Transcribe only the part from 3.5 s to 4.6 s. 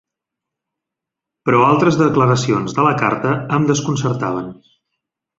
em desconcertaven.